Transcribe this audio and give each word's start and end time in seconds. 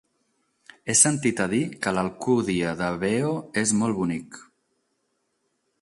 He 0.91 0.95
sentit 1.01 1.41
a 1.45 1.47
dir 1.51 1.59
que 1.85 1.93
l'Alcúdia 1.97 2.73
de 2.83 2.89
Veo 3.05 3.37
és 3.65 3.75
molt 3.83 4.01
bonic. 4.01 4.45